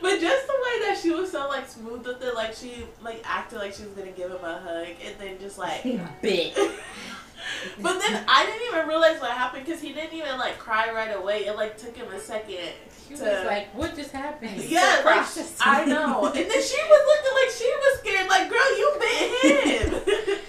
But 0.03 0.21
just 0.21 0.47
the 0.49 0.53
way 0.53 0.87
that 0.89 0.99
she 1.01 1.11
was 1.11 1.31
so 1.31 1.49
like 1.49 1.69
smooth 1.69 2.05
with 2.05 2.21
it, 2.23 2.35
like 2.35 2.55
she 2.55 2.85
like 3.03 3.23
acted 3.25 3.61
like 3.61 3.73
she 3.73 3.85
was 3.85 3.93
gonna 3.93 4.11
give 4.11 4.31
him 4.31 4.45
a 4.45 4.59
hug, 4.59 4.89
and 5.05 5.15
then 5.19 5.39
just 5.41 5.59
like. 5.59 5.83
Bit. 6.21 6.55
but 7.81 7.99
then 8.01 8.25
I 8.29 8.45
didn't 8.47 8.69
even 8.75 8.89
realize 8.89 9.21
what 9.21 9.31
happened 9.31 9.65
because 9.65 9.81
he 9.81 9.93
didn't 9.93 10.13
even 10.15 10.39
like 10.39 10.59
cry 10.59 10.93
right 10.93 11.17
away. 11.17 11.47
It 11.47 11.57
like 11.57 11.79
took 11.79 11.97
him 11.97 12.13
a 12.13 12.19
second. 12.19 12.73
She 13.09 13.15
to- 13.15 13.23
was 13.23 13.47
like, 13.47 13.75
"What 13.75 13.95
just 13.95 14.11
happened?" 14.11 14.57
Yeah, 14.57 15.25
Still 15.25 15.45
like. 15.45 15.57
I 15.61 15.85
know. 15.85 16.27
And 16.27 16.35
then 16.35 16.63
she 16.63 16.81
was 16.83 17.03
looking 17.07 17.35
like 17.41 17.51
she 17.57 17.73
was 17.83 17.99
scared. 18.01 18.29
Like, 18.29 18.51
girl, 18.51 18.79
you 18.79 18.97
bit 18.99 19.83
him. 19.83 20.39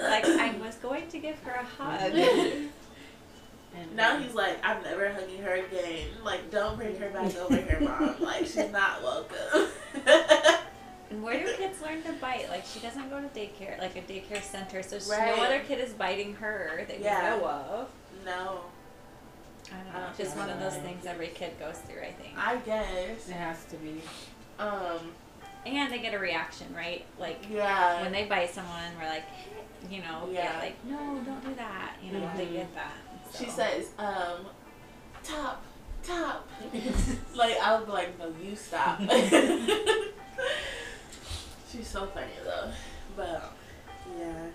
Like 0.00 0.24
I 0.24 0.56
was 0.56 0.76
going 0.76 1.08
to 1.08 1.18
give 1.18 1.38
her 1.40 1.52
a 1.52 1.62
hug. 1.62 2.12
And 5.06 5.16
Now 5.16 5.26
he's 5.26 5.40
like, 5.40 5.42
I'm 5.42 5.42
never 5.42 5.42
hugging 5.42 5.42
her 5.42 5.54
again. 5.54 6.08
Like, 6.24 6.50
don't 6.50 6.76
bring 6.76 6.96
her 6.98 7.10
back 7.10 7.36
over 7.36 7.56
here, 7.56 7.80
mom. 7.80 8.16
Like, 8.20 8.46
she's 8.46 8.70
not 8.70 9.02
welcome. 9.02 9.68
And 11.10 11.24
where 11.24 11.44
do 11.44 11.52
kids 11.54 11.82
learn 11.82 12.02
to 12.04 12.12
bite? 12.20 12.48
Like 12.48 12.64
she 12.64 12.78
doesn't 12.78 13.10
go 13.10 13.20
to 13.20 13.26
daycare, 13.28 13.78
like 13.80 13.96
a 13.96 14.00
daycare 14.02 14.40
center, 14.42 14.80
so 14.80 14.96
she- 15.00 15.10
Right. 15.10 15.36
no 15.36 15.42
other 15.42 15.58
kid 15.58 15.80
is 15.80 15.92
biting 15.92 16.34
her 16.36 16.84
that 16.86 17.00
Yeah. 17.00 17.34
you 17.34 17.40
know 17.40 17.48
of. 17.48 17.88
no, 18.24 18.60
I 19.72 19.76
don't 19.76 19.86
know. 19.92 20.00
don't 20.06 20.16
Just 20.16 20.36
one 20.36 20.48
of 20.50 20.60
those 20.60 20.76
things 20.76 21.06
every 21.06 21.26
kid 21.28 21.58
goes 21.58 21.78
through, 21.78 22.02
I 22.02 22.12
think. 22.12 22.34
I 22.38 22.56
guess. 22.58 23.28
it 23.28 23.32
has 23.32 23.64
to 23.66 23.76
be. 23.78 24.00
Um, 24.60 25.10
And 25.66 25.92
they 25.92 25.98
get 25.98 26.14
a 26.14 26.18
reaction, 26.20 26.72
right? 26.76 27.04
Like 27.18 27.44
yeah. 27.50 28.02
when 28.02 28.12
they 28.12 28.26
bite 28.26 28.50
someone, 28.54 28.92
we're 29.00 29.08
like, 29.08 29.24
you 29.90 30.02
know, 30.02 30.28
yeah, 30.30 30.52
Yeah. 30.52 30.58
like 30.60 30.84
no, 30.84 31.20
don't 31.26 31.44
do 31.44 31.54
that. 31.56 31.96
You 32.04 32.12
know, 32.12 32.30
they 32.36 32.46
Mhm. 32.46 32.52
get 32.52 32.74
that. 32.76 32.92
She 33.36 33.50
says, 33.50 33.88
um, 33.98 34.46
top, 35.30 35.62
top. 36.02 36.48
like, 37.34 37.58
I 37.60 37.78
was 37.78 37.88
like, 37.88 38.18
no, 38.18 38.32
you 38.42 38.56
stop. 38.56 39.00
She's 41.70 41.86
so 41.86 42.06
funny, 42.06 42.26
though. 42.44 42.70
But, 43.16 43.52
yeah. 44.18 44.46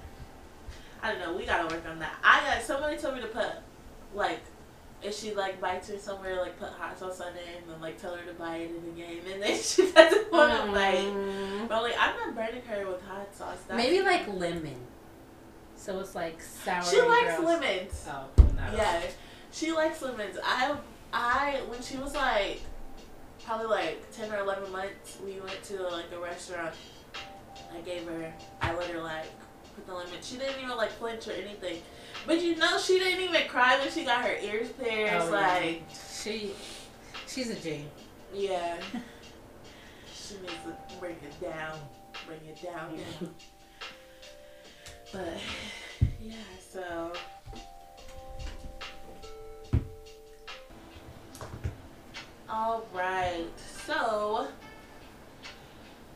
I 1.01 1.11
don't 1.11 1.19
know. 1.19 1.33
We 1.35 1.45
gotta 1.45 1.73
work 1.73 1.85
on 1.87 1.99
that. 1.99 2.15
I 2.23 2.41
got, 2.41 2.63
somebody 2.63 2.97
told 2.97 3.15
me 3.15 3.21
to 3.21 3.27
put, 3.27 3.51
like, 4.13 4.41
if 5.01 5.15
she, 5.15 5.33
like, 5.33 5.61
bites 5.61 5.89
her 5.89 5.97
somewhere, 5.97 6.41
like, 6.41 6.59
put 6.59 6.69
hot 6.69 6.97
sauce 6.97 7.21
on 7.21 7.33
it 7.33 7.43
and 7.61 7.69
then, 7.69 7.79
like, 7.79 8.01
tell 8.01 8.15
her 8.15 8.25
to 8.25 8.33
bite 8.33 8.61
it 8.61 8.71
in 8.71 8.83
the 8.85 8.91
game. 9.01 9.21
And 9.31 9.41
then 9.41 9.57
she 9.61 9.91
doesn't 9.91 10.31
want 10.31 10.65
to 10.65 10.71
bite. 10.71 10.97
Mm. 10.97 11.67
But, 11.67 11.83
like, 11.83 11.95
I'm 11.99 12.15
not 12.15 12.35
burning 12.35 12.63
her 12.63 12.87
with 12.87 13.01
hot 13.03 13.33
sauce. 13.33 13.57
That's, 13.67 13.77
Maybe 13.77 14.01
like 14.01 14.27
lemon. 14.27 14.77
So 15.75 15.99
it's 15.99 16.15
like 16.15 16.41
sour. 16.41 16.83
She 16.83 17.01
likes 17.01 17.35
gross. 17.37 17.61
lemons. 17.61 18.07
Oh, 18.09 18.25
no. 18.37 18.75
Yeah, 18.75 19.01
she 19.55 19.71
likes 19.71 20.01
lemons. 20.01 20.37
I, 20.43 20.75
I 21.13 21.61
when 21.67 21.81
she 21.81 21.97
was 21.97 22.13
like, 22.13 22.61
probably 23.45 23.67
like 23.67 24.11
ten 24.11 24.31
or 24.31 24.39
eleven 24.39 24.71
months, 24.71 25.17
we 25.23 25.39
went 25.39 25.63
to 25.63 25.81
like 25.83 26.11
a 26.13 26.19
restaurant. 26.19 26.75
I 27.75 27.81
gave 27.81 28.05
her, 28.05 28.33
I 28.61 28.75
let 28.75 28.89
her 28.89 29.01
like 29.01 29.25
put 29.75 29.87
the 29.87 29.93
lemon. 29.93 30.13
She 30.21 30.37
didn't 30.37 30.61
even 30.61 30.75
like 30.75 30.91
flinch 30.91 31.27
or 31.27 31.31
anything, 31.31 31.81
but 32.27 32.41
you 32.41 32.55
know 32.55 32.77
she 32.77 32.99
didn't 32.99 33.21
even 33.21 33.47
cry 33.47 33.79
when 33.79 33.89
she 33.91 34.03
got 34.03 34.23
her 34.25 34.35
ears 34.35 34.69
pierced. 34.69 35.27
Oh, 35.27 35.33
yeah. 35.33 35.57
like, 35.57 35.83
She, 36.21 36.51
she's 37.27 37.49
a 37.49 37.55
G. 37.55 37.85
yeah, 38.33 38.77
she 40.13 40.35
needs 40.41 40.53
to 40.65 40.99
bring 40.99 41.15
it 41.15 41.41
down, 41.41 41.79
bring 42.27 42.39
it 42.45 42.61
down, 42.61 42.95
down. 42.95 43.35
But 45.13 45.37
yeah, 46.21 46.33
so. 46.59 47.13
All 52.57 52.85
right. 52.93 53.51
So, 53.85 54.47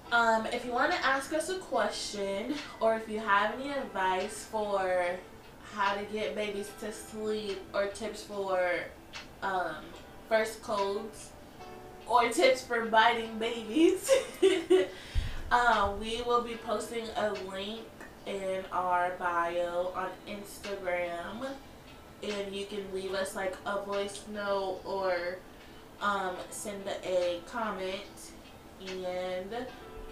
um, 0.10 0.46
if 0.46 0.64
you 0.64 0.72
want 0.72 0.94
to 0.94 1.06
ask 1.06 1.34
us 1.34 1.50
a 1.50 1.58
question, 1.58 2.56
or 2.80 2.96
if 2.96 3.10
you 3.10 3.20
have 3.20 3.56
any 3.60 3.72
advice 3.72 4.46
for 4.50 5.18
how 5.74 5.96
to 5.96 6.04
get 6.06 6.36
babies 6.36 6.72
to 6.80 6.94
sleep, 6.94 7.60
or 7.74 7.88
tips 7.88 8.24
for 8.24 8.72
um, 9.44 9.84
first 10.30 10.64
colds, 10.64 11.32
or 12.08 12.30
tips 12.30 12.62
for 12.62 12.86
biting 12.86 13.38
babies, 13.38 14.10
um, 15.52 16.00
we 16.00 16.22
will 16.22 16.42
be 16.42 16.56
posting 16.56 17.04
a 17.18 17.34
link 17.52 17.82
in 18.26 18.64
our 18.72 19.12
bio 19.20 19.92
on 19.94 20.08
Instagram, 20.26 21.50
and 22.24 22.56
you 22.56 22.66
can 22.66 22.86
leave 22.94 23.14
us 23.14 23.36
like 23.36 23.58
a 23.66 23.82
voice 23.82 24.24
note 24.34 24.80
or 24.86 25.38
um, 26.02 26.36
send 26.50 26.84
a 27.04 27.42
comment, 27.46 28.32
and 28.88 29.68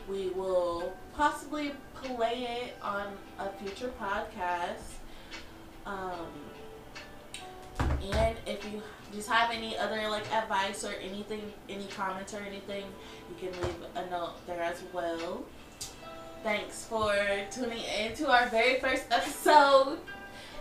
we 0.08 0.30
will 0.30 0.94
possibly 1.14 1.72
play 1.96 2.64
it 2.64 2.76
on 2.82 3.08
a 3.40 3.50
future 3.50 3.92
podcast. 4.00 4.98
Um, 5.86 6.28
and 7.80 8.38
if 8.46 8.64
you 8.66 8.82
just 9.14 9.30
have 9.30 9.52
any 9.52 9.78
other 9.78 10.10
like 10.10 10.32
advice 10.34 10.84
or 10.84 10.94
anything, 11.02 11.42
any 11.70 11.86
comments 11.86 12.34
or 12.34 12.40
anything, 12.40 12.86
you 13.30 13.50
can 13.50 13.62
leave 13.62 13.76
a 13.96 14.10
note 14.10 14.46
there 14.46 14.62
as 14.62 14.84
well. 14.94 15.44
Thanks 16.44 16.86
for 16.86 17.16
tuning 17.52 17.84
in 18.00 18.14
to 18.16 18.30
our 18.30 18.48
very 18.50 18.80
first 18.80 19.06
episode. 19.12 20.00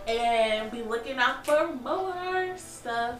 And 0.07 0.71
be 0.71 0.83
looking 0.83 1.17
out 1.17 1.45
for 1.45 1.67
more 1.83 2.53
stuff. 2.55 3.19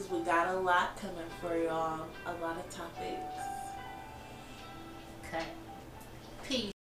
Because 0.00 0.18
we 0.18 0.24
got 0.24 0.54
a 0.54 0.58
lot 0.58 0.96
coming 0.96 1.26
for 1.42 1.54
y'all. 1.62 2.06
A 2.24 2.32
lot 2.40 2.56
of 2.56 2.70
topics. 2.70 3.20
Okay. 5.26 5.44
Peace. 6.42 6.79